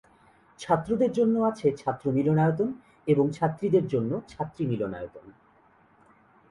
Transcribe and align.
ছাত্রদের 0.59 1.11
জন্য 1.11 1.35
আছে 1.41 1.67
ছাত্র 1.77 2.05
মিলনায়তন 2.11 2.69
এবং 3.07 3.25
ছাত্রীদের 3.31 3.85
জন্য 3.87 4.11
ছাত্রী 4.27 4.63
মিলনায়তন। 4.65 5.25